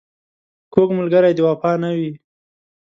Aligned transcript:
کوږ 0.73 0.89
ملګری 0.99 1.31
د 1.35 1.39
وفا 1.47 1.71
نه 1.81 1.89
وي 1.97 2.11